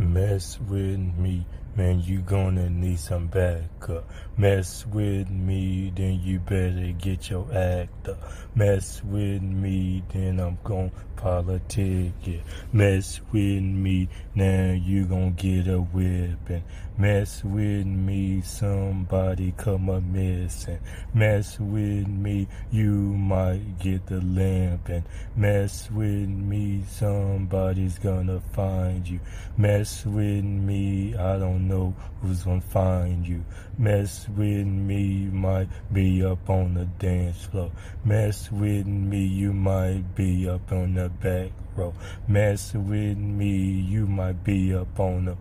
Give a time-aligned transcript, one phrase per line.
[0.00, 1.44] Mess with me,
[1.76, 4.04] man, you gonna need some backup.
[4.36, 8.18] Mess with me, then you better get your act up.
[8.54, 12.40] Mess with me, then I'm gon' politic it.
[12.72, 16.64] Mess with me, now you gon' get a whipping.
[16.96, 20.78] Mess with me, somebody come a missing.
[21.14, 25.04] Mess with me, you might get the limping.
[25.36, 29.20] Mess with me, somebody's gonna find you.
[29.56, 33.44] Mess with me, I don't know who's gonna find you.
[33.78, 37.70] Mess with me, you might be up on the dance floor.
[38.04, 41.94] Mess with me, you might be up on the back row.
[42.26, 45.36] Mess with me, you might be up on the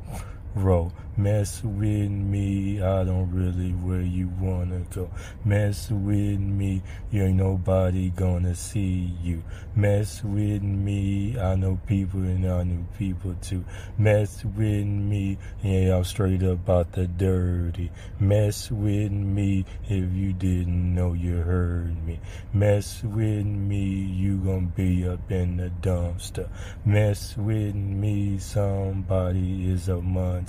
[1.19, 5.09] Mess with me, I don't really where you wanna go.
[5.43, 9.43] Mess with me, you ain't nobody gonna see you.
[9.75, 13.65] Mess with me, I know people and I know people too.
[13.97, 17.91] Mess with me, yeah, I'm straight about the dirty.
[18.17, 22.19] Mess with me, if you didn't know you heard me.
[22.53, 26.47] Mess with me, you gonna be up in the dumpster.
[26.85, 30.48] Mess with me, somebody is a monster.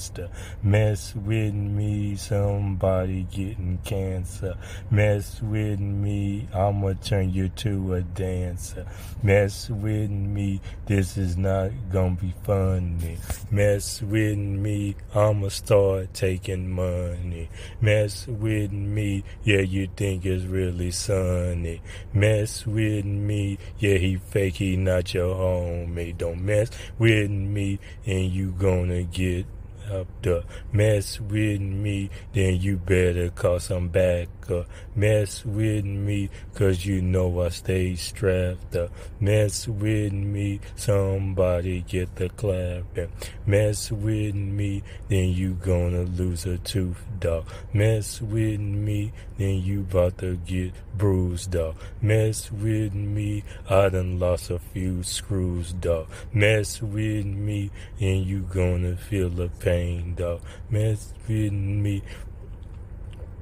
[0.62, 4.54] Mess with me, somebody getting cancer.
[4.90, 8.86] Mess with me, I'ma turn you to a dancer.
[9.22, 13.18] Mess with me, this is not gonna be funny.
[13.50, 17.50] Mess with me, I'ma start taking money.
[17.82, 21.82] Mess with me, yeah, you think it's really sunny.
[22.14, 26.16] Mess with me, yeah, he fake, he not your homie.
[26.16, 29.46] Don't mess with me, and you gonna get
[29.90, 34.66] up to mess with me, then you better call some backup.
[34.94, 38.90] Mess with me, cause you know I stay strapped up.
[39.20, 43.10] Mess with me, somebody get the clapping.
[43.46, 47.46] Mess with me, then you gonna lose a tooth, dog.
[47.72, 51.76] Mess with me, then you about to get bruised, dog.
[52.02, 56.08] Mess with me, I done lost a few screws, dog.
[56.32, 57.70] Mess with me,
[58.00, 59.79] and you gonna feel the pain,
[60.16, 60.40] dog.
[60.70, 62.02] Mess with me,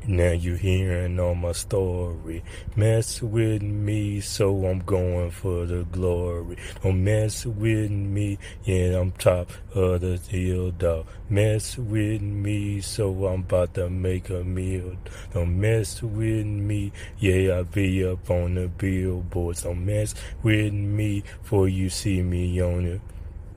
[0.07, 2.43] now you hearing all my story.
[2.77, 6.57] Mess with me, so I'm going for the glory.
[6.83, 11.07] Don't mess with me, yeah, I'm top of the hill, dog.
[11.29, 14.97] Mess with me, so I'm about to make a meal.
[15.35, 19.63] Don't mess with me, yeah, I be up on the billboards.
[19.63, 23.01] Don't mess with me, for you see me on it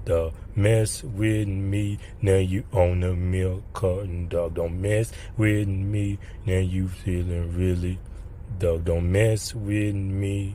[0.05, 0.33] dog.
[0.55, 4.55] Mess with me, now you on the milk carton, dog.
[4.55, 7.99] Don't mess with me, now you feeling really,
[8.59, 8.85] dog.
[8.85, 10.49] Don't mess with me.